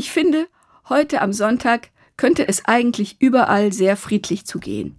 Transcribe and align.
Ich 0.00 0.12
finde, 0.12 0.48
heute 0.88 1.20
am 1.20 1.34
Sonntag 1.34 1.90
könnte 2.16 2.48
es 2.48 2.64
eigentlich 2.64 3.20
überall 3.20 3.70
sehr 3.70 3.98
friedlich 3.98 4.46
zugehen. 4.46 4.96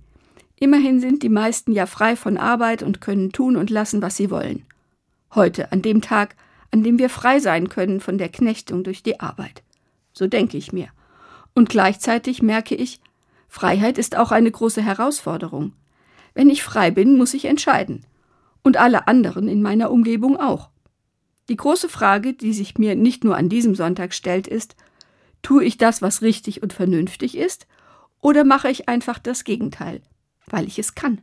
Immerhin 0.59 1.00
sind 1.00 1.24
die 1.24 1.29
meisten 1.29 1.71
ja 1.71 1.88
frei 1.88 2.16
von 2.16 2.38
Arbeit 2.38 2.83
und 2.83 3.01
können 3.01 3.31
tun 3.31 3.57
und 3.57 3.71
lassen, 3.71 4.03
was 4.03 4.15
sie 4.15 4.29
wollen. 4.29 4.63
Heute, 5.33 5.71
an 5.71 5.81
dem 5.81 6.01
Tag, 6.01 6.35
an 6.69 6.83
dem 6.83 6.99
wir 6.99 7.09
frei 7.09 7.39
sein 7.39 7.67
können 7.67 7.99
von 7.99 8.19
der 8.19 8.29
Knechtung 8.29 8.83
durch 8.83 9.01
die 9.01 9.19
Arbeit. 9.19 9.63
So 10.13 10.27
denke 10.27 10.55
ich 10.55 10.71
mir. 10.71 10.89
Und 11.55 11.68
gleichzeitig 11.68 12.43
merke 12.43 12.75
ich, 12.75 13.02
Freiheit 13.47 13.97
ist 13.97 14.15
auch 14.15 14.31
eine 14.31 14.52
große 14.52 14.83
Herausforderung. 14.83 15.73
Wenn 16.36 16.47
ich 16.47 16.61
frei 16.61 16.91
bin, 16.91 17.18
muss 17.18 17.33
ich 17.33 17.45
entscheiden. 17.45 18.05
Und 18.61 18.77
alle 18.77 19.07
anderen 19.07 19.47
in 19.47 19.63
meiner 19.63 19.89
Umgebung 19.89 20.39
auch. 20.39 20.70
Die 21.49 21.57
große 21.57 21.89
Frage, 21.89 22.33
die 22.33 22.54
sich 22.54 22.77
mir 22.77 22.95
nicht 22.95 23.23
nur 23.23 23.36
an 23.36 23.49
diesem 23.49 23.73
Sonntag 23.73 24.13
stellt, 24.13 24.45
ist, 24.45 24.75
tue 25.42 25.64
ich 25.64 25.78
das, 25.78 26.02
was 26.02 26.21
richtig 26.21 26.64
und 26.64 26.73
vernünftig 26.73 27.38
ist, 27.38 27.68
oder 28.20 28.44
mache 28.44 28.70
ich 28.70 28.88
einfach 28.88 29.20
das 29.20 29.44
Gegenteil, 29.44 30.02
weil 30.48 30.68
ich 30.68 30.80
es 30.80 30.95
kann? 30.95 31.22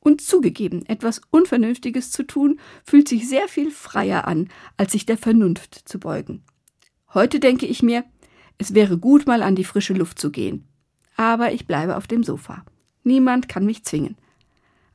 Und 0.00 0.20
zugegeben, 0.20 0.84
etwas 0.86 1.20
Unvernünftiges 1.30 2.10
zu 2.10 2.24
tun, 2.24 2.58
fühlt 2.84 3.08
sich 3.08 3.28
sehr 3.28 3.46
viel 3.46 3.70
freier 3.70 4.26
an, 4.26 4.48
als 4.76 4.92
sich 4.92 5.06
der 5.06 5.16
Vernunft 5.16 5.88
zu 5.88 6.00
beugen. 6.00 6.42
Heute 7.14 7.38
denke 7.38 7.66
ich 7.66 7.82
mir, 7.82 8.04
es 8.58 8.74
wäre 8.74 8.98
gut, 8.98 9.26
mal 9.26 9.42
an 9.42 9.54
die 9.54 9.64
frische 9.64 9.94
Luft 9.94 10.18
zu 10.18 10.30
gehen. 10.30 10.66
Aber 11.16 11.52
ich 11.52 11.66
bleibe 11.66 11.96
auf 11.96 12.08
dem 12.08 12.24
Sofa. 12.24 12.64
Niemand 13.04 13.48
kann 13.48 13.64
mich 13.64 13.84
zwingen. 13.84 14.16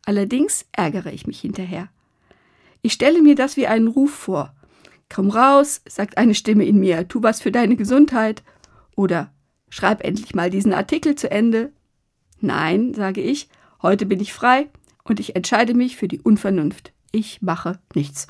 Allerdings 0.05 0.66
ärgere 0.71 1.13
ich 1.13 1.27
mich 1.27 1.40
hinterher. 1.40 1.90
Ich 2.82 2.94
stelle 2.94 3.21
mir 3.21 3.35
das 3.35 3.57
wie 3.57 3.68
einen 3.68 3.88
Ruf 3.88 4.13
vor. 4.13 4.54
Komm 5.09 5.29
raus, 5.29 5.81
sagt 5.88 6.17
eine 6.17 6.35
Stimme 6.35 6.66
in 6.66 6.79
mir, 6.79 7.07
tu 7.07 7.23
was 7.23 7.41
für 7.41 7.52
deine 7.52 7.75
Gesundheit. 7.75 8.43
Oder 8.95 9.31
schreib 9.70 10.03
endlich 10.03 10.35
mal 10.35 10.49
diesen 10.49 10.73
Artikel 10.73 11.15
zu 11.15 11.31
Ende. 11.31 11.71
Nein, 12.40 12.93
sage 12.93 13.21
ich, 13.21 13.49
heute 13.82 14.05
bin 14.05 14.20
ich 14.20 14.34
frei 14.34 14.70
und 15.04 15.20
ich 15.20 15.35
entscheide 15.35 15.73
mich 15.73 15.95
für 15.98 16.07
die 16.07 16.21
Unvernunft. 16.21 16.93
Ich 17.12 17.41
mache 17.41 17.79
nichts. 17.95 18.27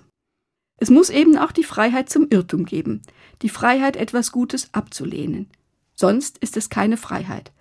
Es 0.77 0.89
muss 0.89 1.09
eben 1.09 1.37
auch 1.37 1.51
die 1.51 1.63
Freiheit 1.63 2.09
zum 2.09 2.27
Irrtum 2.29 2.65
geben, 2.65 3.01
die 3.41 3.49
Freiheit, 3.49 3.95
etwas 3.95 4.31
Gutes 4.31 4.73
abzulehnen. 4.73 5.49
Sonst 5.95 6.37
ist 6.37 6.55
es 6.55 6.69
keine 6.69 6.97
Freiheit. 6.97 7.51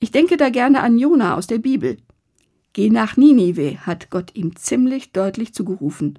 Ich 0.00 0.10
denke 0.10 0.36
da 0.36 0.50
gerne 0.50 0.80
an 0.80 0.98
Jona 0.98 1.36
aus 1.36 1.46
der 1.46 1.58
Bibel. 1.58 1.98
Geh 2.72 2.90
nach 2.90 3.16
Ninive, 3.16 3.86
hat 3.86 4.10
Gott 4.10 4.34
ihm 4.34 4.56
ziemlich 4.56 5.12
deutlich 5.12 5.54
zugerufen. 5.54 6.18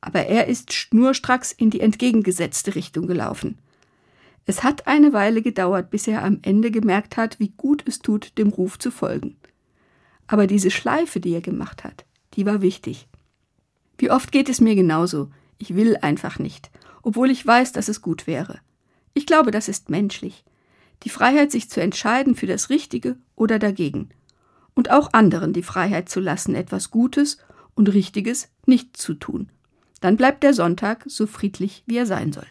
Aber 0.00 0.26
er 0.26 0.46
ist 0.46 0.72
schnurstracks 0.72 1.52
in 1.52 1.70
die 1.70 1.80
entgegengesetzte 1.80 2.74
Richtung 2.74 3.06
gelaufen. 3.06 3.58
Es 4.46 4.62
hat 4.62 4.86
eine 4.86 5.12
Weile 5.12 5.42
gedauert, 5.42 5.90
bis 5.90 6.08
er 6.08 6.24
am 6.24 6.38
Ende 6.42 6.70
gemerkt 6.70 7.16
hat, 7.16 7.38
wie 7.38 7.52
gut 7.56 7.84
es 7.86 8.00
tut, 8.00 8.36
dem 8.38 8.48
Ruf 8.48 8.78
zu 8.78 8.90
folgen. 8.90 9.36
Aber 10.26 10.46
diese 10.46 10.70
Schleife, 10.70 11.20
die 11.20 11.34
er 11.34 11.40
gemacht 11.40 11.84
hat, 11.84 12.04
die 12.34 12.46
war 12.46 12.62
wichtig. 12.62 13.08
Wie 13.98 14.10
oft 14.10 14.32
geht 14.32 14.48
es 14.48 14.60
mir 14.60 14.74
genauso? 14.74 15.30
Ich 15.58 15.74
will 15.74 15.96
einfach 15.98 16.38
nicht, 16.38 16.70
obwohl 17.02 17.30
ich 17.30 17.46
weiß, 17.46 17.72
dass 17.72 17.88
es 17.88 18.00
gut 18.00 18.26
wäre. 18.26 18.60
Ich 19.12 19.26
glaube, 19.26 19.50
das 19.50 19.68
ist 19.68 19.90
menschlich. 19.90 20.44
Die 21.02 21.10
Freiheit, 21.10 21.50
sich 21.50 21.68
zu 21.68 21.80
entscheiden 21.80 22.34
für 22.34 22.46
das 22.46 22.70
Richtige 22.70 23.16
oder 23.36 23.58
dagegen. 23.58 24.08
Und 24.74 24.90
auch 24.90 25.12
anderen 25.12 25.52
die 25.52 25.62
Freiheit 25.62 26.08
zu 26.08 26.20
lassen, 26.20 26.54
etwas 26.54 26.90
Gutes 26.90 27.38
und 27.74 27.88
Richtiges 27.92 28.48
nicht 28.66 28.96
zu 28.96 29.14
tun. 29.14 29.50
Dann 30.00 30.16
bleibt 30.16 30.42
der 30.42 30.54
Sonntag 30.54 31.04
so 31.06 31.26
friedlich, 31.26 31.82
wie 31.86 31.98
er 31.98 32.06
sein 32.06 32.32
soll. 32.32 32.46